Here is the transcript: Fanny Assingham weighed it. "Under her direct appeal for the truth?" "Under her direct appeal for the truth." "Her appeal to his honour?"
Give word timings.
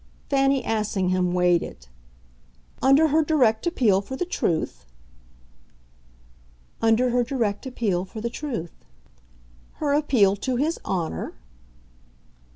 Fanny 0.31 0.63
Assingham 0.65 1.31
weighed 1.31 1.61
it. 1.61 1.87
"Under 2.81 3.09
her 3.09 3.23
direct 3.23 3.67
appeal 3.67 4.01
for 4.01 4.15
the 4.15 4.25
truth?" 4.25 4.87
"Under 6.81 7.11
her 7.11 7.23
direct 7.23 7.67
appeal 7.67 8.03
for 8.03 8.19
the 8.19 8.31
truth." 8.31 8.73
"Her 9.73 9.93
appeal 9.93 10.35
to 10.37 10.55
his 10.55 10.79
honour?" 10.83 11.35